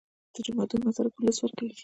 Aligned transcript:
د 0.33 0.35
جوماتونو 0.45 0.83
مصارف 0.87 1.13
ولس 1.15 1.37
ورکوي 1.41 1.73